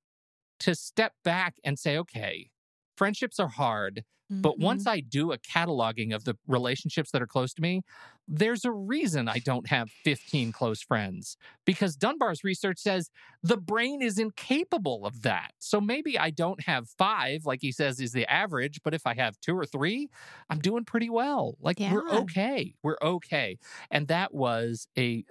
[0.60, 2.50] to step back and say, okay,
[2.96, 4.02] friendships are hard.
[4.42, 4.62] But Mhm.
[4.62, 7.82] once I do a cataloging of the relationships that are close to me,
[8.28, 13.10] there's a reason I don't have 15 close friends because Dunbar's research says
[13.42, 15.52] the brain is incapable of that.
[15.58, 19.14] So maybe I don't have five, like he says is the average, but if I
[19.14, 20.08] have two or three,
[20.50, 21.56] I'm doing pretty well.
[21.60, 22.74] Like we're okay.
[22.82, 23.58] We're okay.
[23.90, 25.24] And that was a,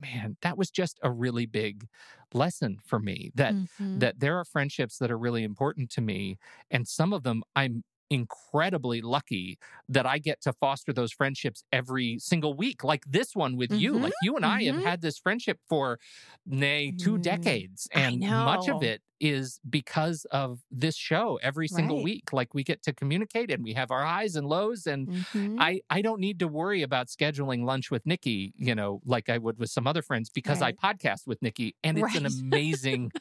[0.00, 1.86] man, that was just a really big
[2.34, 3.76] lesson for me that Mhm.
[3.94, 6.36] that there are friendships that are really important to me
[6.70, 12.18] and some of them i'm incredibly lucky that i get to foster those friendships every
[12.18, 14.84] single week like this one with you Mhm, like you and i have mhm.
[14.84, 15.98] had this friendship for
[16.46, 22.00] nay two Mm, decades and much of it is because of this show every single
[22.00, 22.02] Right.
[22.02, 25.58] week like we get to communicate and we have our highs and lows and Mhm.
[25.58, 29.38] I, I don't need to worry about scheduling lunch with Nikki, you know, like I
[29.38, 30.72] would with some other friends because Right.
[30.72, 33.12] I podcast with Nikki and it's an amazing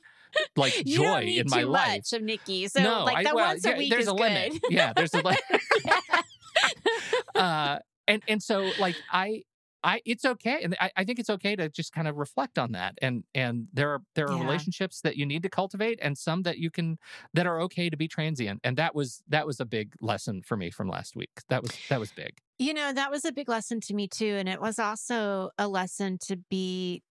[0.56, 1.98] like joy in my too life.
[1.98, 2.68] much of Nikki.
[2.68, 4.52] So no, like I, that well, once a yeah, week there's is a limit.
[4.52, 4.62] good.
[4.70, 5.42] Yeah, there's a limit.
[7.36, 9.44] uh, and and so like I
[9.84, 12.72] I, it's okay, and I, I think it's okay to just kind of reflect on
[12.72, 12.96] that.
[13.04, 14.42] And and there are there are Yeah.
[14.42, 16.98] relationships that you need to cultivate, and some that you can
[17.36, 18.62] that are okay to be transient.
[18.64, 21.30] And that was that was a big lesson for me from last week.
[21.50, 22.40] That was that was big.
[22.58, 24.36] You know, that was a big lesson to me too.
[24.40, 27.04] And it was also a lesson to be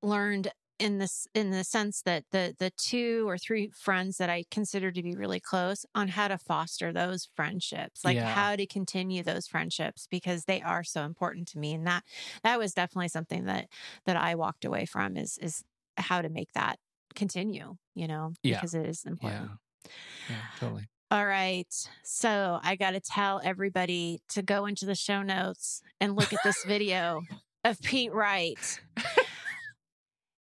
[0.00, 0.48] learned
[0.82, 4.90] in this in the sense that the the two or three friends that I consider
[4.90, 8.32] to be really close on how to foster those friendships, like Yeah.
[8.34, 11.72] how to continue those friendships because they are so important to me.
[11.74, 12.02] And that
[12.42, 13.68] that was definitely something that
[14.06, 15.62] that I walked away from is is
[15.96, 16.78] how to make that
[17.14, 18.56] continue, you know, Yeah.
[18.56, 19.50] because it is important.
[19.84, 19.90] Yeah,
[20.30, 20.88] yeah, totally.
[21.10, 21.72] All right.
[22.04, 26.38] So I got to tell everybody to go into the show notes and look at
[26.42, 27.20] this video
[27.64, 28.80] of Pete Wright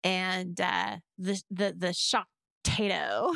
[0.04, 2.26] and uh, the the the shock
[2.64, 3.32] tato.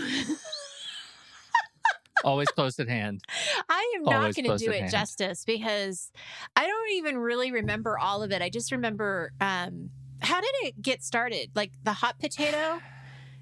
[2.25, 3.23] Always close at hand.
[3.69, 4.91] I am not going to do it hand.
[4.91, 6.11] justice because
[6.57, 8.41] I don't even really remember all of it.
[8.41, 11.51] I just remember um, how did it get started?
[11.55, 12.81] Like the hot potato?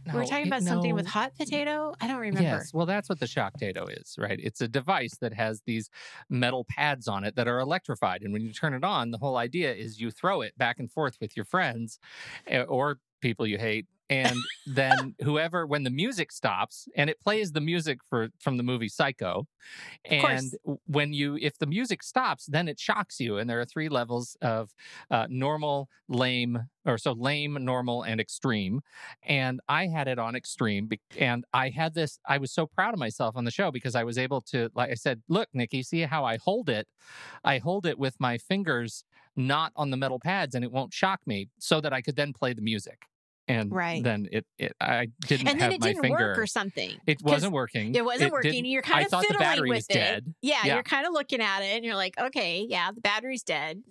[0.07, 1.95] we We're No, talking it- about something with hot potato?
[2.01, 2.43] I don't remember.
[2.43, 4.41] Yes, well, that's what the Shocktato is, right?
[4.43, 5.89] It's a device that has these
[6.29, 9.37] metal pads on it that are electrified, and when you turn it on, the whole
[9.37, 12.01] idea is you throw it back and forth with your friends
[12.49, 17.53] eh, or people you hate, and then whoever when the music stops and it plays
[17.53, 19.47] the music for from the movie Psycho,
[20.05, 20.53] and
[20.87, 24.37] when you if the music stops, then it shocks you, and there are three levels
[24.43, 24.75] of
[25.11, 28.83] uh, normal, lame, or so lame, normal, and extreme.
[29.23, 32.19] And I had it on extreme, and I had this.
[32.27, 34.91] I was so proud of myself on the show because I was able to, like
[34.91, 36.87] I said, look, Nikki, see how I hold it.
[37.45, 39.05] I hold it with my fingers
[39.37, 42.35] not on the metal pads, and it won't shock me, so that I could then
[42.35, 43.07] play the music.
[43.49, 44.03] And Right.
[44.03, 46.17] then it, it I didn't and have then it my didn't finger.
[46.29, 46.97] work or something.
[47.07, 47.95] It wasn't working.
[47.95, 48.65] It wasn't working.
[48.65, 49.95] You're kind I of thought the fiddling battery with was it.
[49.95, 50.35] dead.
[50.43, 50.75] Yeah, Yeah.
[50.75, 53.83] you're kind of looking at it and you're like, okay, yeah, the battery's dead.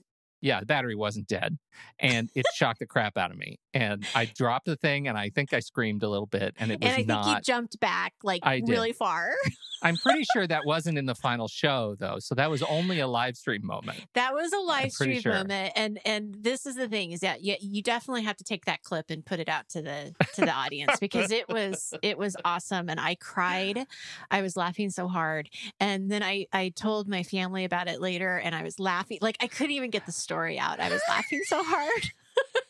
[0.44, 1.58] yeah, the battery wasn't dead.
[2.00, 3.60] And it shocked the crap out of me.
[3.74, 6.82] And I dropped the thing and I think I screamed a little bit and it
[6.82, 9.32] was And I think you jumped back like really far.
[9.82, 12.18] I'm pretty sure that wasn't in the final show though.
[12.20, 14.00] So that was only a live stream moment.
[14.14, 15.34] That was a live stream sure.
[15.34, 18.66] moment, and and this is the thing is that you, you definitely have to take
[18.66, 22.18] that clip and put it out to the to the audience because it was it
[22.18, 23.86] was awesome, and I cried,
[24.30, 28.38] I was laughing so hard, and then I I told my family about it later,
[28.38, 30.80] and I was laughing like I couldn't even get the story out.
[30.80, 32.12] I was laughing so hard.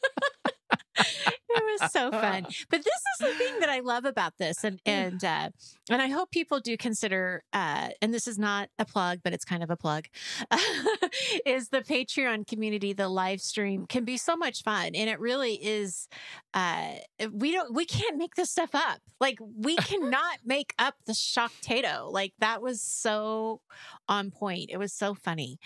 [1.02, 2.46] it was so fun.
[2.70, 5.50] But this is the thing that I love about this, and and uh,
[5.90, 7.44] and I hope people do consider.
[7.54, 10.06] Uh, and this is not a plug, but it's kind of a plug.
[11.46, 15.54] is the Patreon community, the live stream can be so much fun, and it really
[15.54, 16.08] is.
[16.54, 16.96] Uh,
[17.32, 19.00] we don't, we can't make this stuff up.
[19.20, 22.10] Like we cannot make up the shock tato.
[22.12, 23.62] Like that was so
[24.08, 24.70] on point.
[24.72, 25.60] It was so funny.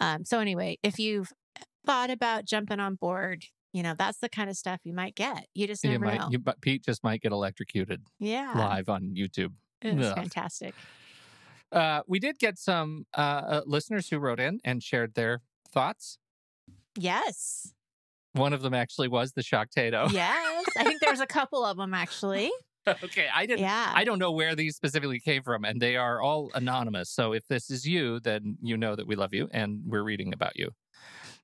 [0.00, 1.32] Um, so anyway, if you've
[1.84, 3.46] thought about jumping on board.
[3.72, 5.46] You know, that's the kind of stuff you might get.
[5.54, 6.28] You just You never might, know.
[6.30, 8.52] you, but Pete just might get electrocuted yeah.
[8.54, 9.52] live on YouTube.
[9.80, 10.16] It was Ugh.
[10.16, 10.74] fantastic.
[11.72, 15.40] Uh, we did get some uh, uh, listeners who wrote in and shared their
[15.72, 16.18] thoughts.
[16.98, 17.72] Yes.
[18.34, 20.10] One of them actually was the Shocktato.
[20.12, 20.66] Yes.
[20.76, 22.50] I think there's a couple of them actually.
[23.04, 23.60] okay, I didn't.
[23.60, 23.92] Yeah.
[23.94, 27.10] I don't know where these specifically came from, and they are all anonymous.
[27.10, 30.32] So if this is you, then you know that we love you and we're reading
[30.34, 30.70] about you.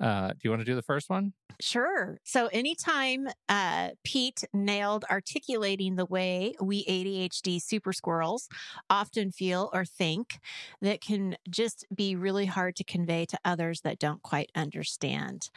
[0.01, 1.33] Uh, do you want to do the first one?
[1.61, 2.19] Sure.
[2.23, 8.49] So anytime uh, Pete nailed articulating the way we ADHD super squirrels
[8.89, 10.39] often feel or think
[10.81, 15.51] that can just be really hard to convey to others that don't quite understand.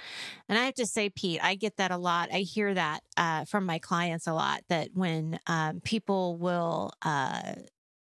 [0.49, 2.29] And I have to say, Pete, I get that a lot.
[2.33, 7.53] I hear that uh, from my clients a lot that when um, people will uh,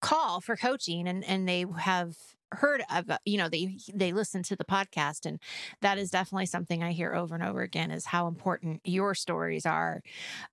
[0.02, 2.15] call for coaching and, and they have
[2.53, 5.39] heard of uh, you know they they listen to the podcast and
[5.81, 9.65] that is definitely something I hear over and over again is how important your stories
[9.65, 10.01] are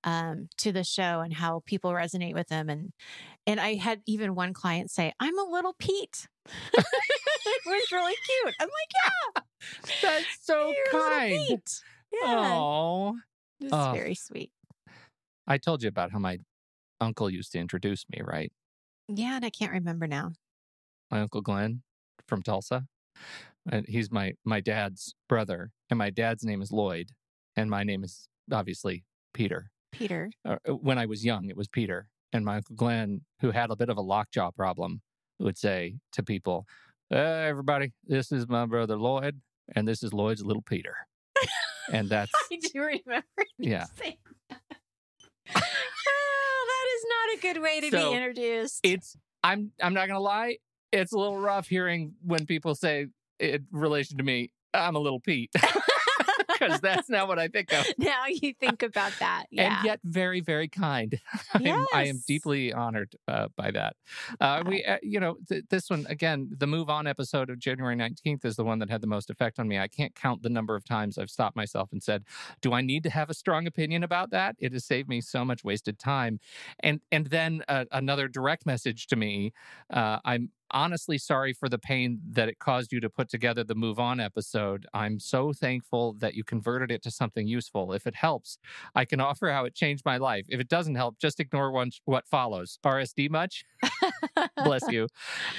[0.04, 2.68] um, to the show and how people resonate with them.
[2.68, 2.92] And
[3.46, 6.28] and I had even one client say, "I'm a little Pete."
[6.74, 8.54] it was really cute.
[8.60, 9.44] I'm like,
[9.86, 11.32] yeah That's so "Yeah, you're kind.
[11.48, 11.80] Pete."
[12.12, 13.18] Yeah, Oh,
[13.60, 13.92] it was Oh.
[13.92, 14.50] very sweet.
[15.46, 16.38] I told you about how my
[17.00, 18.52] uncle used to introduce me, right?
[19.08, 20.32] Yeah, and I can't remember now.
[21.10, 21.82] My uncle Glenn
[22.28, 22.84] from Tulsa.
[23.70, 27.08] And he's my my dad's brother, and my dad's name is Lloyd,
[27.56, 29.70] and my name is obviously Peter.
[29.92, 30.30] Peter.
[30.44, 32.08] uh, when I was young, it was Peter.
[32.32, 35.00] And my Uncle Glenn, who had a bit of a lockjaw problem,
[35.38, 36.66] would say to people,
[37.10, 39.40] "Hey, everybody, this is my brother Lloyd,
[39.74, 40.94] and this is Lloyd's little Peter.
[41.92, 43.24] and that's, I do remember.
[43.58, 43.86] Yeah.
[43.96, 44.16] saying
[44.50, 44.60] that.
[45.54, 48.80] oh, that is not a good way to So, be introduced.
[48.82, 50.58] it's, I'm, I'm not going to lie,
[51.00, 55.20] it's a little rough hearing when people say in relation to me, I'm a little
[55.20, 55.50] Pete.
[56.60, 57.84] Because that's not what I think of.
[57.98, 59.46] now you think about that.
[59.50, 59.78] Yeah.
[59.78, 61.20] and yet very very kind
[61.54, 63.96] I'm, i am deeply honored uh, by that
[64.40, 67.96] uh, we uh, you know th- this one again the move on episode of january
[67.96, 70.48] 19th is the one that had the most effect on me i can't count the
[70.48, 72.24] number of times i've stopped myself and said
[72.62, 75.44] do i need to have a strong opinion about that it has saved me so
[75.44, 76.38] much wasted time
[76.80, 79.52] and and then uh, another direct message to me
[79.90, 83.74] uh, i'm honestly sorry for the pain that it caused you to put together the
[83.74, 88.14] move on episode i'm so thankful that you converted it to something useful if it
[88.14, 88.58] helps
[88.94, 90.46] I can offer how it changed my life.
[90.48, 92.78] If it doesn't help, just ignore one, what follows.
[92.84, 93.64] RSD much?
[94.64, 95.08] Bless you.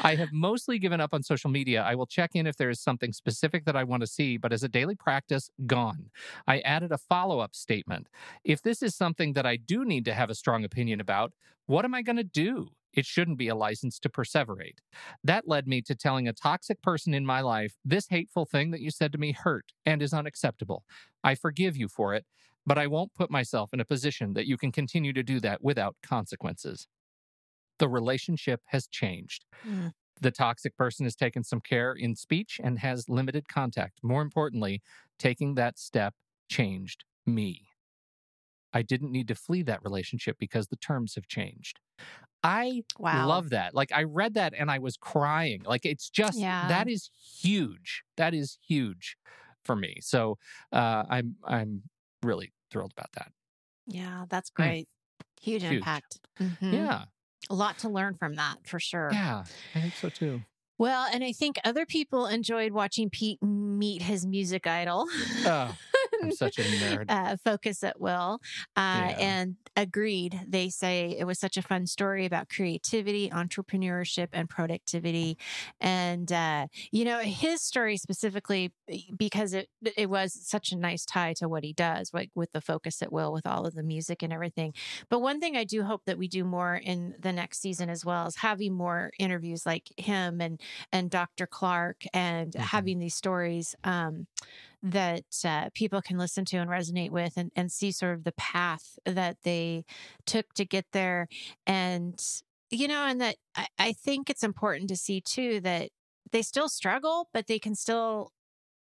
[0.01, 1.81] I have mostly given up on social media.
[1.81, 4.53] I will check in if there is something specific that I want to see, but
[4.53, 6.09] as a daily practice, gone.
[6.47, 8.07] I added a follow up statement.
[8.43, 11.33] If this is something that I do need to have a strong opinion about,
[11.65, 12.69] what am I going to do?
[12.95, 14.79] It shouldn't be a license to perseverate.
[15.23, 18.81] That led me to telling a toxic person in my life, this hateful thing that
[18.81, 20.83] you said to me hurt and is unacceptable.
[21.23, 22.25] I forgive you for it,
[22.65, 25.63] but I won't put myself in a position that you can continue to do that
[25.63, 26.87] without consequences.
[27.77, 29.45] The relationship has changed.
[29.67, 29.91] Mm.
[30.21, 33.99] The toxic person has taken some care in speech and has limited contact.
[34.01, 34.81] More importantly,
[35.19, 36.13] taking that step
[36.47, 37.67] changed me.
[38.71, 41.79] I didn't need to flee that relationship because the terms have changed.
[42.43, 43.27] I Wow.
[43.27, 43.73] love that.
[43.73, 45.63] Like I read that and I was crying.
[45.63, 46.67] Like it's just Yeah.
[46.67, 48.03] that is huge.
[48.17, 49.17] That is huge
[49.63, 49.97] for me.
[50.01, 50.37] So
[50.71, 51.83] uh, I'm I'm
[52.21, 53.31] really thrilled about that.
[53.87, 54.61] Yeah, that's Hmm.
[54.61, 54.87] great.
[55.41, 55.73] Huge, Huge.
[55.79, 56.19] impact.
[56.39, 56.73] Mhm.
[56.73, 57.05] Yeah,
[57.49, 59.11] A lot to learn from that for sure.
[59.11, 60.43] yeah, I think so too.
[60.77, 65.07] Well, and I think other people enjoyed watching Pete meet his music idol.
[65.45, 65.75] Oh,
[66.25, 67.09] I'm such a nerd.
[67.09, 68.39] uh, focus at will
[68.75, 69.15] uh, Yeah.
[69.19, 75.37] and agreed they say it was such a fun story about creativity entrepreneurship and productivity
[75.79, 78.71] and uh, you know his story specifically
[79.17, 82.61] because it it was such a nice tie to what he does like with the
[82.61, 84.73] focus at will with all of the music and everything
[85.09, 88.05] but one thing i do hope that we do more in the next season as
[88.05, 90.61] well is having more interviews like him and
[90.91, 92.59] and dr clark and Mhm.
[92.59, 94.27] having these stories um,
[94.85, 98.33] that uh, people can listen to and resonate with and, and see sort of the
[98.33, 99.83] path that they
[100.25, 101.27] took to get there.
[101.67, 102.21] And
[102.71, 105.89] you know and that I, I think it's important to see too that
[106.31, 108.31] they still struggle but they can still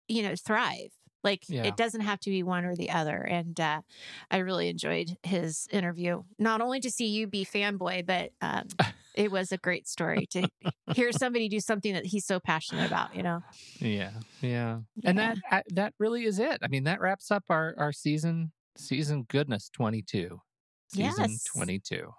[0.08, 0.92] you know thrive.
[1.24, 1.62] Like Yeah.
[1.62, 3.18] it doesn't have to be one or the other.
[3.22, 3.82] And uh,
[4.30, 6.22] i really enjoyed his interview.
[6.38, 8.68] Not only to see you be fanboy but um,
[9.14, 10.48] it was a great story to
[10.94, 13.40] hear somebody do something that he's so passionate about you know
[13.80, 15.34] Yeah, yeah, and Yeah.
[15.34, 16.58] that uh, that really is it.
[16.62, 20.40] I mean, that wraps up our our season season goodness twenty two.
[20.88, 21.44] Season Yes.
[21.44, 22.12] twenty two.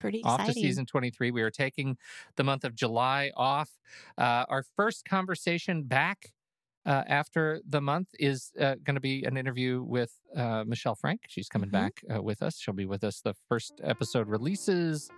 [0.00, 1.32] pretty Off to season 23.
[1.32, 1.96] We are taking
[2.36, 3.68] the month of July off.
[4.16, 6.32] Uh, our first conversation back
[6.86, 11.22] uh, after the month is uh, going to be an interview with uh, Michelle Frank.
[11.28, 11.72] She's coming Mhm.
[11.72, 12.58] back uh, with us.
[12.60, 13.20] She'll be with us.
[13.20, 15.10] The first episode releases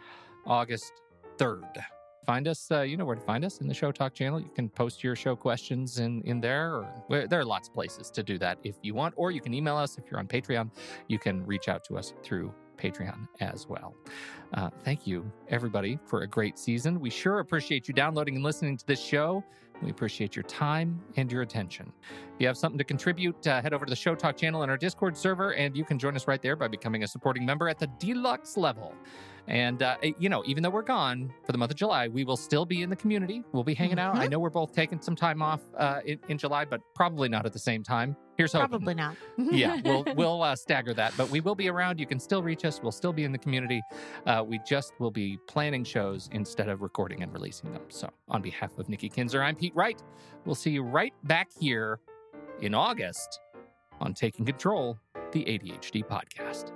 [0.47, 0.93] August
[1.41, 1.83] 3rd.
[2.27, 4.39] Find us, uh, you know where to find us in the Show Talk channel.
[4.39, 7.75] You can post your show questions in, in there, or where, there are lots of
[7.75, 10.29] places to do that if you want, or you can email us if you're on
[10.29, 10.71] Patreon.
[11.09, 13.95] You can reach out to us through Patreon as well.
[14.53, 17.01] Uh, thank you, everybody, for a great season.
[17.01, 19.43] We sure appreciate you downloading and listening to this show.
[19.83, 21.91] We appreciate your time and your attention.
[22.35, 24.69] If you have something to contribute, uh, head over to the Show Talk channel in
[24.69, 27.67] our Discord server, and you can join us right there by becoming a supporting member
[27.67, 28.93] at the deluxe level.
[29.49, 32.37] And, uh, you know, even though we're gone for the month of July, we will
[32.37, 33.43] still be in the community.
[33.53, 34.17] We'll be hanging out.
[34.17, 34.31] I Mhm.
[34.33, 37.53] know we're both taking some time off uh, in, in July, but probably not at
[37.53, 38.17] the same time.
[38.37, 39.17] Here's hoping Probably not.
[39.39, 42.01] yeah, we'll we'll uh, stagger that, but we will be around.
[42.01, 42.81] You can still reach us.
[42.83, 43.83] We'll still be in the community.
[44.27, 47.83] Uh, we just will be planning shows instead of recording and releasing them.
[47.89, 50.03] So, on behalf of Nikki Kinzer, I'm Pete Wright.
[50.47, 52.01] We'll see you right back here
[52.63, 53.41] in August
[54.01, 54.99] on Taking Control,
[55.33, 56.73] the ADHD podcast.